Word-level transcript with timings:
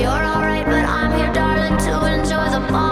You're 0.00 0.08
alright, 0.08 0.64
but 0.64 0.86
I'm 0.86 1.12
here, 1.18 1.32
darling, 1.34 1.76
to 1.76 2.14
enjoy 2.14 2.48
the 2.50 2.72
ball. 2.72 2.91